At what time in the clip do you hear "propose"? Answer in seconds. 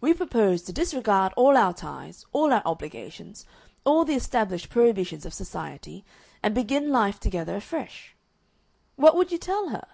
0.14-0.62